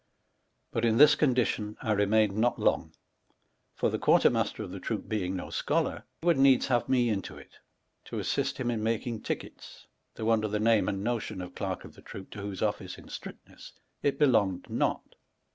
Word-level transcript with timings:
t 0.01 0.03
Section 0.03 0.45
xiv. 0.79 0.81
But 0.81 0.85
in 0.85 0.97
this 0.97 1.13
condition 1.13 1.77
I 1.79 1.91
remained 1.91 2.35
not 2.35 2.57
long, 2.57 2.91
for 3.75 3.91
the 3.91 3.99
quarter 3.99 4.31
master 4.31 4.63
uf 4.63 4.71
the 4.71 4.79
troop 4.79 5.07
being 5.07 5.35
no 5.35 5.51
scholar, 5.51 6.05
would 6.23 6.39
needs 6.39 6.65
have 6.69 6.89
me 6.89 7.09
into 7.09 7.37
it, 7.37 7.59
to 8.05 8.17
assist 8.17 8.57
him 8.57 8.71
in 8.71 8.81
making 8.81 9.21
tickets, 9.21 9.85
though 10.15 10.31
under 10.31 10.47
the 10.47 10.59
name 10.59 10.89
and 10.89 11.03
notion 11.03 11.39
of 11.39 11.53
dark 11.53 11.85
of 11.85 11.93
the 11.93 12.01
troop, 12.01 12.31
to 12.31 12.41
whose 12.41 12.63
office, 12.63 12.97
in 12.97 13.09
strictnesse, 13.09 13.73
it 14.01 14.17
belonged 14.17 14.67
not. 14.71 15.03